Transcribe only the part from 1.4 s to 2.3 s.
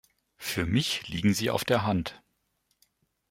auf der Hand.